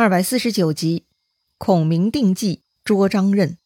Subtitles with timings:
[0.00, 1.04] 二百四十九集，
[1.58, 3.58] 孔明定计捉张任。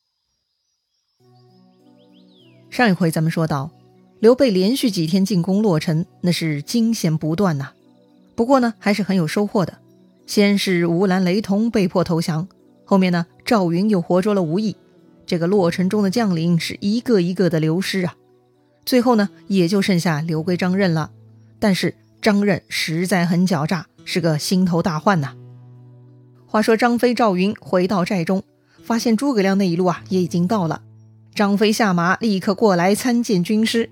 [2.68, 3.70] 上一回咱们说到，
[4.18, 7.70] 刘备连续几天进攻洛城，那是惊险不断呐。
[8.34, 9.78] 不过呢，还是很有收获的。
[10.26, 12.48] 先是吴兰、雷同被迫投降，
[12.84, 14.74] 后面呢，赵云又活捉了吴懿。
[15.26, 18.16] 这个洛城中的将领是一个一个的流失啊。
[18.84, 21.12] 最后呢，也就剩下刘备、张任了。
[21.60, 25.36] 但是张任实在很狡诈，是个心头大患呐。
[26.54, 28.44] 话说张飞、赵云回到寨中，
[28.84, 30.82] 发现诸葛亮那一路啊也已经到了。
[31.34, 33.90] 张飞下马，立刻过来参见军师。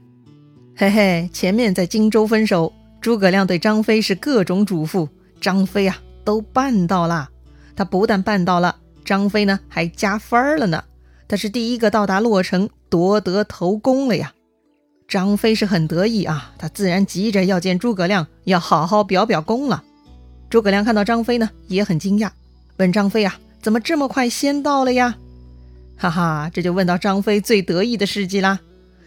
[0.77, 5.09] 嘿嘿，前面在荆州分手，诸葛亮对张飞是各种嘱咐，
[5.41, 7.29] 张飞啊都办到了。
[7.75, 10.85] 他不但办到了，张飞呢还加分了呢。
[11.27, 14.33] 他是第一个到达洛城，夺得头功了呀。
[15.09, 19.83] 张飞是很得意啊，他自然急着要见诸葛亮，要好好表表功了。
[20.49, 22.31] 诸葛亮看到张飞呢，也很惊讶。
[22.79, 25.17] 问张飞啊，怎么这么快先到了呀？
[25.97, 28.59] 哈哈，这就问到张飞最得意的事迹啦。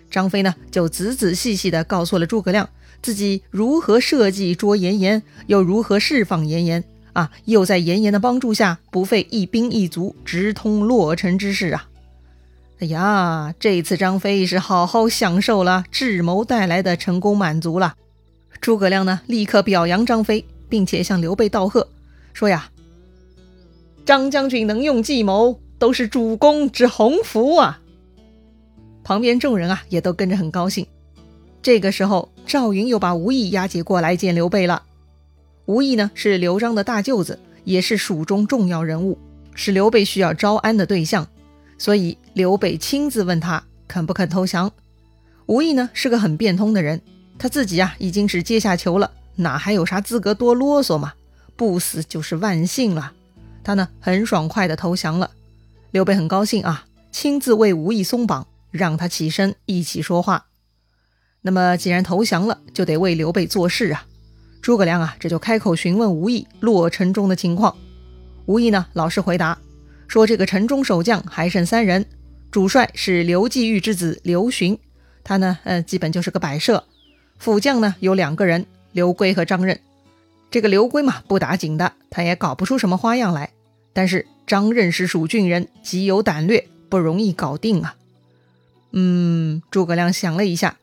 [0.10, 2.70] 张飞呢，就仔仔细细地告诉了诸葛亮
[3.02, 11.90] 自己如何设计捉严颜，又如何释放严颜啊，又在严颜的帮助下不费一兵一卒直通洛城之事啊。
[12.80, 17.96] 哎呀，这次张飞是好好享受了智谋带来的成功满足了。
[18.62, 21.90] 诸葛亮呢，立刻表扬张飞，并且向刘备道贺，
[22.32, 22.70] 说呀。
[24.06, 27.82] 张将军能用计谋，都是主公之鸿福啊！
[29.04, 30.86] 旁边众人啊，也都跟着很高兴。
[31.64, 34.84] 这个时候，赵云又把吴懿押解过来见刘备了。
[35.66, 39.18] 吴懿呢，是刘璋的大舅子，也是蜀中重要人物，
[39.56, 41.28] 是刘备需要招安的对象。
[41.80, 44.72] 所以刘备亲自问他肯不肯投降。
[45.48, 47.02] 吴懿呢，是个很变通的人，
[47.40, 51.14] 他自己啊，已经是阶下囚了，哪还有啥资格多啰嗦嘛？
[51.56, 53.14] 不死就是万幸了。
[53.66, 55.32] 他呢很爽快的投降了，
[55.90, 60.46] 刘备很高兴啊，亲自为吴懿松绑，让他起身一起说话。
[61.42, 64.06] 那么既然投降了，就得为刘备做事啊。
[64.62, 67.76] 诸葛亮啊这就开口询问吴懿洛城中的情况。
[68.46, 69.58] 吴懿呢老实回答
[70.08, 72.06] 说，这个城中守将还剩三人，
[72.52, 74.78] 主帅是刘季玉之子刘询，
[75.24, 76.84] 他呢呃基本就是个摆设。
[77.40, 79.80] 副将呢有两个人，刘珪和张任。
[80.56, 83.50] 这个刘珪嘛不打紧的，他也搞不出什么花样来。
[83.92, 87.98] 但是张任是蜀郡人，极有胆略，不容易搞定啊。
[88.94, 90.78] 嗯，诸葛亮想了一下，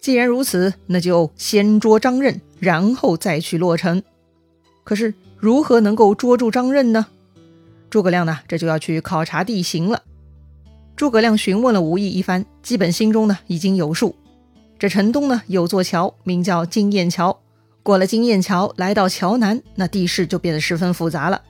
[0.00, 4.00] 既然如此，那就先捉张任，然后再去洛城。
[4.84, 7.06] 可是如何能够捉住张任呢？
[7.90, 10.04] 诸葛亮呢，这就要去考察地形了。
[10.94, 14.14] 诸葛亮询问了吴懿一番，基本心中呢已经有数。
[14.78, 17.40] 这城东呢有座桥，名叫金雁桥。
[17.86, 21.40] 过了金雁桥，来到桥南，那地势就变得十分复杂了。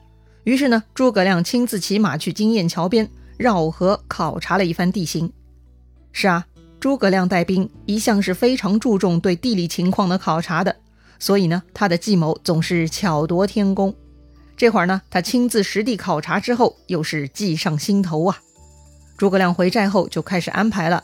[0.43, 5.33] 于是呢，诸葛亮亲自骑马去金雁桥边绕河考察了一番地形。
[6.11, 6.45] 是啊，
[6.79, 10.75] 诸葛亮带兵一向是非常注重对地理情况的考察的，
[11.17, 13.95] 所以呢，他的计谋总是巧夺天工。
[14.55, 18.37] 这会儿呢，他亲自实地考察之后，又是计上心头啊。
[19.17, 21.03] 诸葛亮回寨后就开始安排了，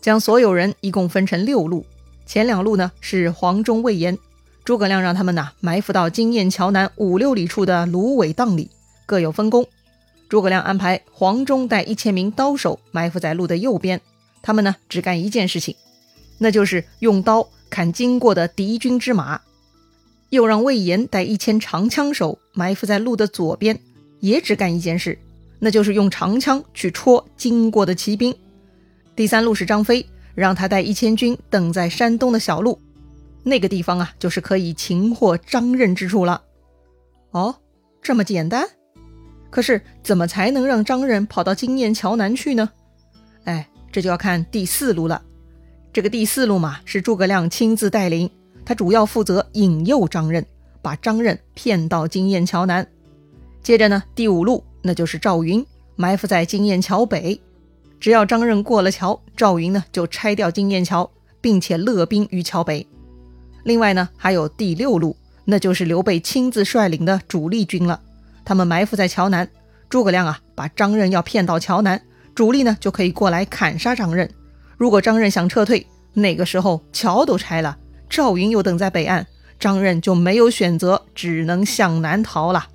[0.00, 1.84] 将所有人一共分成六路，
[2.24, 4.16] 前两路呢是黄忠、魏延，
[4.68, 8.70] 诸葛亮让他们呐埋伏到金雁桥南五六里处的芦苇荡里。
[9.06, 9.66] 各有分工，
[10.28, 13.98] 诸葛亮安排黄忠带一千名刀手埋伏在路的右边，
[14.42, 15.74] 他们呢只干一件事情，
[16.36, 19.40] 那就是用刀砍经过的敌军之马；
[20.28, 23.80] 又让魏延带一千长枪手埋伏在路的左边，
[24.20, 25.18] 也只干一件事，
[25.60, 28.36] 那就是用长枪去戳经过的骑兵。
[29.16, 30.04] 第三路是张飞，
[30.34, 32.78] 让他带一千军等在山东的小路，
[33.42, 36.42] 那个地方啊，就是可以擒获张任之处了。
[37.30, 37.54] 哦，
[38.02, 38.68] 这么简单？
[39.50, 42.70] 可是怎么才能让张任跑到金雁桥南去呢？
[43.44, 45.22] 哎，这就要看第四路了。
[45.92, 48.30] 这个第四路嘛，是诸葛亮亲自带领，
[48.64, 50.44] 他主要负责引诱张任，
[50.82, 52.86] 把张任骗到金雁桥南。
[53.62, 55.64] 接着呢，第五路那就是赵云
[55.96, 57.40] 埋伏在金雁桥北，
[57.98, 61.10] 只要张任过了桥，赵云呢就拆掉金雁桥，
[61.40, 62.86] 并且勒兵于桥北。
[63.68, 68.00] 另外呢，还有第六路，那就是刘备亲自率领的主力军了。
[68.42, 69.46] 他们埋伏在桥南，
[69.90, 71.10] 诸葛亮啊，把张任。
[71.10, 72.00] 要骗到桥南，
[72.34, 74.30] 主力呢就可以过来砍杀张任。
[74.78, 75.30] 如果张任。
[75.30, 77.76] 想撤退，那个时候桥都拆了，
[78.08, 79.26] 赵云又等在北岸，
[79.60, 80.00] 张任。
[80.00, 82.68] 就没有选择，只能向南逃了。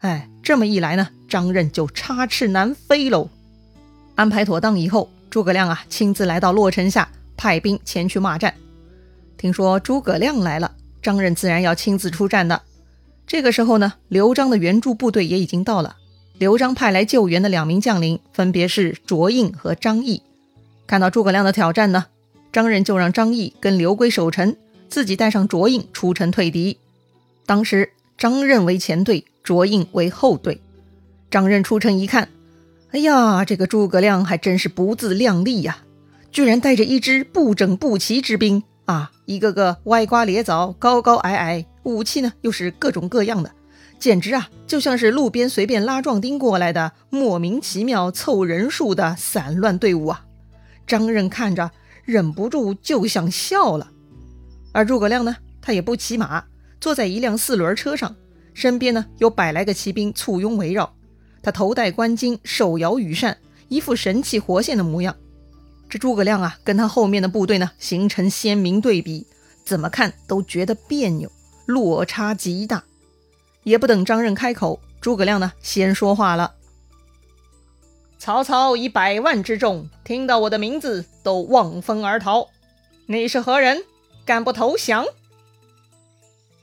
[0.00, 1.72] 哎，这么一来呢，张任。
[1.72, 3.30] 就插翅难飞喽。
[4.14, 8.52] 安排妥当以后，诸葛亮啊亲自来到洛城下，派兵前去骂战。
[9.38, 12.60] 听说诸葛亮来了，张任自然要亲自出战的。
[13.26, 15.96] 这个时候呢，刘璋的援助部队也已经到了。
[16.38, 20.22] 刘璋派来救援的两名将领分别是卓印和张翼。
[20.86, 22.06] 看到诸葛亮的挑战呢，
[22.52, 24.56] 张任就让张翼跟刘圭守城，
[24.88, 26.78] 自己带上卓印出城退敌。
[27.46, 30.60] 当时张任为前队，卓印为后队。
[31.30, 32.28] 张任出城一看，
[32.92, 35.78] 哎呀，这个诸葛亮还真是不自量力呀，
[36.32, 41.66] 居然带着一支不整不齐之兵啊，一个个歪瓜裂枣，高高矮矮。
[41.82, 43.52] 武器呢，又是各种各样的，
[43.98, 50.24] 简直啊，就像是路边随便拉壮丁过来的莫名其妙凑人数的散乱队伍啊！
[50.86, 51.70] 张任看着
[52.06, 53.90] 忍不住就想笑了。
[54.72, 56.44] 而诸葛亮呢，他也不骑马，
[56.80, 58.16] 坐在一辆四轮车上，
[58.54, 60.94] 身边呢有百来个骑兵簇拥围绕，
[61.42, 63.36] 他头戴冠巾，手摇羽扇，
[63.68, 65.14] 一副神气活现的模样。
[65.88, 69.26] 这诸葛亮啊，跟他后面的部队呢形成鲜明对比，
[69.64, 71.30] 怎么看都觉得别扭。
[71.66, 72.82] 落差极大，
[73.62, 76.54] 也不等张任开口，诸葛亮呢先说话了
[78.18, 82.48] ：“曹操以百万之众听到我的名字都望风而逃，
[83.04, 83.84] 你是何人？
[84.24, 85.04] 敢不投降？”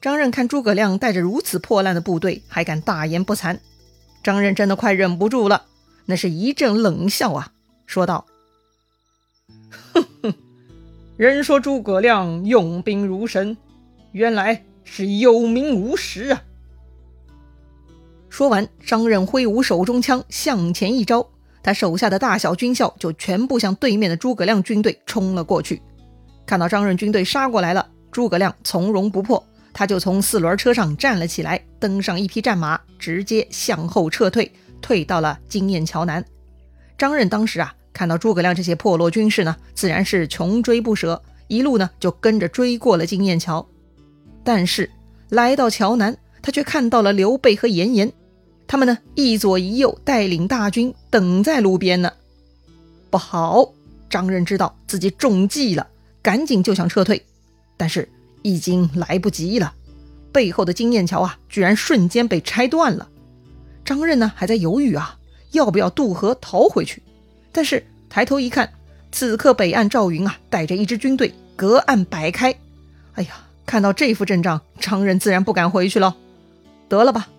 [0.01, 3.59] 张任看诸葛亮带着如此破烂的部队还敢大言不惭，
[4.23, 5.65] 张任真的快忍不住了，
[6.05, 7.51] 那是一阵冷笑啊，
[7.85, 8.25] 说道：“，
[9.93, 10.33] 哼 哼
[11.17, 13.57] 人说诸葛亮用兵如神，
[14.11, 16.43] 原来……”是有名无实啊！
[18.29, 21.27] 说完，张任挥舞手中枪，向前一招，
[21.63, 25.81] 他手下的大小军校就全部向对面的诸葛亮军队冲了过去。
[26.45, 34.51] 看到张任军队杀过来了，诸葛亮从容不迫，他就从四轮车上站了起来，登上一匹战马，直接向后撤退，
[34.83, 36.23] 退到了金雁桥南。
[36.95, 43.65] 张任当时啊，看到诸葛亮这些破落军士呢，自然是穷追不舍，一路呢就跟着追过了金雁桥。
[44.43, 44.91] 但是
[45.29, 48.11] 来到桥南，他却看到了刘备和严颜，
[48.67, 52.11] 他们呢一左一右带领大军等在路边呢。
[53.09, 53.71] 不好，
[54.09, 55.87] 张任知道自己中计了，
[56.21, 57.25] 赶紧就想撤退，
[57.77, 58.09] 但是
[58.41, 59.73] 已经来不及了。
[60.33, 63.07] 背后的金雁桥啊，居然瞬间被拆断了。
[63.85, 65.17] 张任呢还在犹豫啊，
[65.51, 67.01] 要不要渡河逃回去？
[67.55, 68.69] 但是抬头一看，
[69.13, 72.53] 此刻北岸赵云啊带着一支军队隔岸摆开，
[73.13, 73.29] 哎呀！
[73.65, 76.15] 看到这副阵仗，张任自然不敢回去了。
[76.87, 77.29] 得了吧，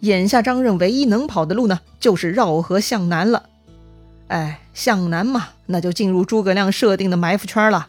[0.00, 3.44] 眼下张任唯一能跑的路呢，就是绕河向南了。
[4.26, 7.86] 哎，向南嘛，那就进入诸葛亮设定的埋伏圈了。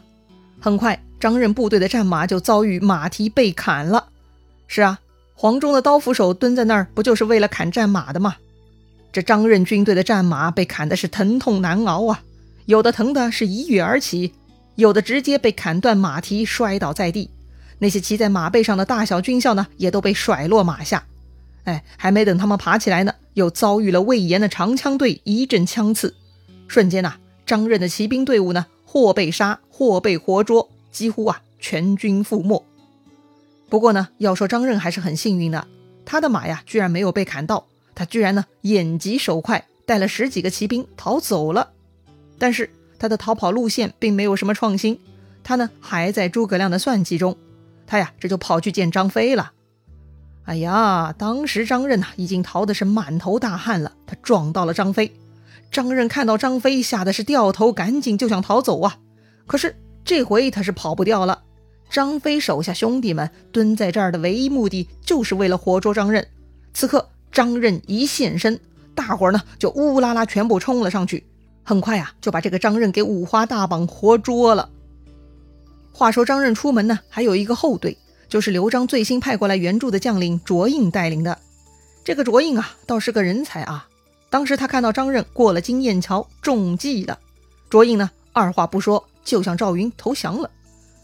[0.60, 4.04] 很快，张任部队的战马就遭遇马蹄被砍了。
[4.68, 5.00] 是啊，
[5.34, 8.36] 黄忠的刀斧手蹲在那儿，不就是为了砍战马的吗？
[9.12, 12.22] 这张任军队的战马被砍的是疼痛难熬啊，
[12.66, 14.32] 有的疼的是一跃而起，
[14.76, 17.30] 有的直接被砍断马蹄，摔倒在地。
[17.78, 21.04] 那些骑在马背上的大小军校呢，也都被甩落马下。
[21.64, 26.14] 哎，还没等他们爬起来呢，又遭遇了魏延的长枪队一阵枪刺。
[26.66, 27.14] 瞬间呐，
[27.46, 32.64] 张任的骑兵队伍呢，或被杀，或被活捉，几乎啊全军覆没。
[33.68, 35.66] 不过呢，要说张任还是很幸运的，
[36.04, 37.66] 他的马呀，居然没有被砍到，
[37.98, 41.72] 他居然呢眼疾手快，带了十几个骑兵逃走了。
[42.38, 45.00] 但是他的逃跑路线并没有什么创新，
[45.42, 47.36] 他呢还在诸葛亮的算计中。
[47.88, 49.50] 他呀，这就跑去见张飞了。
[50.44, 55.12] 哎呀，当时张任呐已经逃的是满头大汗了，他撞到了张飞。
[55.72, 58.98] 张任看到张飞，吓得是掉头，赶紧就想逃走啊。
[59.48, 61.42] 可是这回他是跑不掉了。
[61.90, 66.24] 张飞手下兄弟们蹲在这儿的唯一目的，就是为了活捉张任。
[66.72, 68.58] 此刻张任一现身，
[68.94, 71.24] 大伙儿呢就呜啦啦全部冲了上去，
[71.62, 74.70] 很快啊就把这个张任给五花大绑，活捉了。
[75.92, 77.96] 话说张任出门呢，还有一个后队，
[78.28, 81.38] 就是刘璋最新派过来援助的将领卓印带领的。
[82.04, 83.86] 这个卓印啊，倒是个人才啊。
[84.30, 87.18] 当时他看到张任过了金雁桥，中计了。
[87.68, 90.50] 卓印呢，二话不说就向赵云投降了。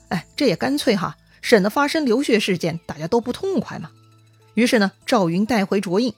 [0.09, 3.91] 哎，这也干脆哈，省得发生流血事件，大家都不痛快嘛。
[4.55, 6.15] 于是呢，赵云带回卓印，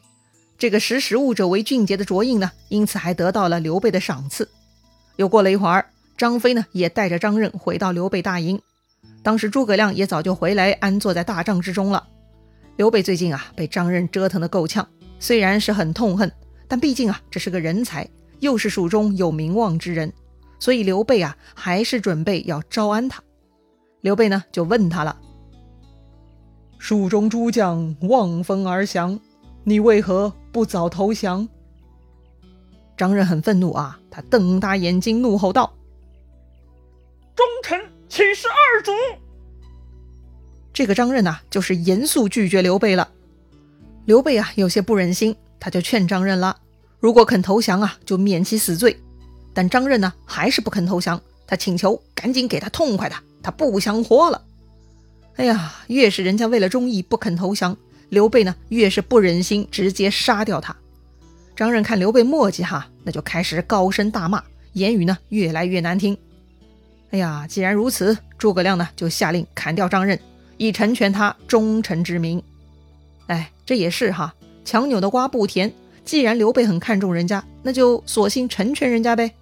[0.57, 4.49] 这个识时务者为俊杰的卓印呢，因此还得到了刘备的赏赐。
[5.17, 5.87] 又过了一会儿。
[6.19, 8.59] 张飞呢，也带着张任回到刘备大营。
[9.23, 12.09] 当时诸葛亮也早就回来，安坐在大帐之中了。
[12.77, 14.89] 刘备最近啊，被张任折腾得够呛，
[15.19, 16.33] 虽然是很痛恨，
[16.67, 18.09] 但毕竟啊，这是个人才，
[18.41, 20.11] 又是蜀中有名望之人，
[20.59, 23.23] 所以刘备啊，还是准备要招安他。
[24.01, 25.21] 刘备呢，就问他了
[26.79, 29.19] ：“蜀中诸将望风而降，
[29.65, 31.49] 你为何不早投降？”
[32.97, 35.75] 张任很愤怒啊，他瞪大眼睛怒吼道。
[37.35, 37.79] 忠臣
[38.09, 38.93] 岂是二主？
[40.73, 43.11] 这个张任呐，就是严肃拒绝刘备了。
[44.07, 46.59] 刘备啊，有些不忍心，他就劝张任了：
[47.01, 48.99] 如果肯投降啊，就免其死罪。
[49.53, 54.43] 但张任呢，还是不肯投降，他请求赶紧给他痛快的，他不想活了。
[55.37, 57.77] 哎呀，越是人家为了忠义不肯投降，
[58.09, 60.75] 刘备呢，越是不忍心直接杀掉他。
[61.55, 66.17] 张任看刘备磨叽哈，那就开始高声大骂，言语呢越来越难听。
[67.11, 70.19] 哎呀，既然如此，诸葛亮呢就下令砍掉张任，
[70.57, 72.43] 以成全他忠臣之名。
[73.27, 75.73] 哎，这也是哈，强扭的瓜不甜。
[76.05, 79.33] 既然刘备很看重人家，那就索性成全人家呗。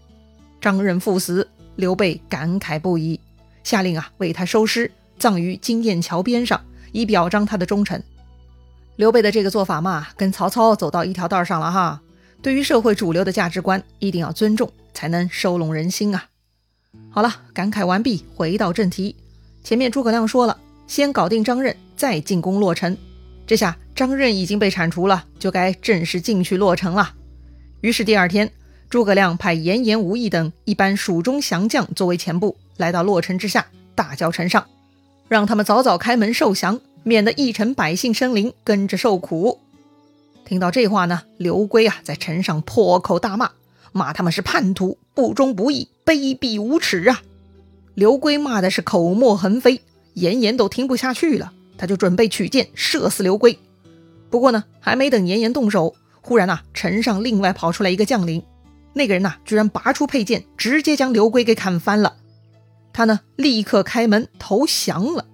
[0.60, 1.46] 张任赴死，
[1.76, 3.20] 刘备感慨不已，
[3.62, 6.60] 下令啊为他收尸，葬于金雁桥边上，
[6.92, 8.02] 以表彰他的忠诚。
[8.96, 12.00] 刘备的这个做法嘛，跟曹操走到一条道上了哈。
[12.42, 16.26] 对于社会主流的价值观，一定要尊重，才能收拢人心啊。
[17.10, 19.16] 好了，感慨完毕，回到正题。
[19.64, 22.96] 前面诸葛亮说了，先搞定张任，再进攻洛城。
[23.46, 27.14] 这下张任已经被铲除了，就该正式进去洛城了。
[27.80, 28.50] 于是第二天，
[28.88, 34.64] 诸葛亮派严颜、无义等一班蜀中降将作为前部，来到洛城之下，大叫城上，
[35.34, 39.58] 让他们早早开门受降，免得一城百姓生灵跟着受苦。
[40.44, 43.50] 听到这话呢，刘圭啊在城上破口大骂，
[43.90, 47.20] 骂他们是叛徒、不忠不义、卑鄙无耻啊！
[47.94, 49.80] 刘圭骂的是口沫横飞，
[50.12, 51.52] 严颜都听不下去了。
[51.76, 53.58] 他就准备取剑射死刘圭，
[54.30, 58.40] 不过呢，还没等严颜动手，忽然呐，城上另外跑出来一个将领，
[58.92, 62.18] 那个人呐，居然拔出佩剑，直接将刘圭给砍翻了。
[62.94, 65.26] 他呢，立刻开门投降了。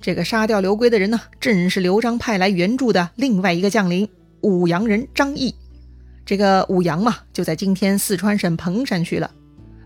[0.00, 4.08] 这个杀掉刘圭的人呢，正是刘璋派来援助的另外一个将领
[4.40, 5.54] 武阳人张毅。
[6.24, 9.30] 这个武阳嘛，就在今天四川省彭山区了。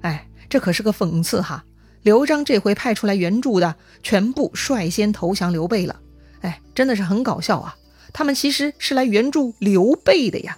[0.02, 1.64] 哎，这可是个讽刺哈。
[2.02, 5.98] 刘璋这回派出来援助的，全部率先投降刘备了。
[6.42, 7.74] 哎，真的是很搞笑啊！
[8.12, 10.56] 他们其实是来援助刘备的呀。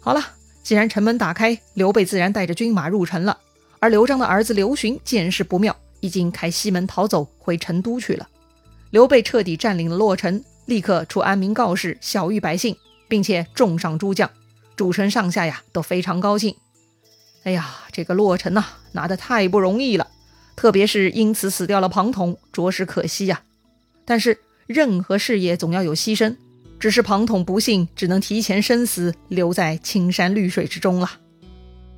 [0.00, 0.20] 好了，
[0.64, 3.38] 既然城门打开，刘备自然带着军马入城了。
[3.86, 8.28] 而刘璋的儿子刘询见势不妙，已经开西门逃走回成都去了。
[8.90, 12.76] 刘备彻底占领了洛城，立刻出安民告示，晓谕百姓，
[13.06, 14.28] 并且重赏诸将，
[14.74, 16.56] 主城上下呀都非常高兴。
[17.44, 20.08] 哎呀，这个洛城呐，拿得太不容易了。
[20.56, 23.44] 特别是因此死掉了庞统，着实可惜呀。
[24.04, 26.34] 但是任何事业总要有牺牲，
[26.80, 31.08] 只是庞统不幸只能提前生死，留在青山绿水之中了。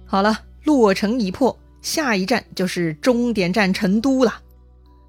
[0.04, 4.42] 好了，洛城已破，下一站就是终点站成都了。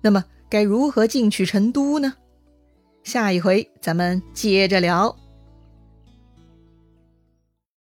[0.01, 2.13] 那么该如何进去成都呢？
[3.03, 5.15] 下一回咱们接着聊。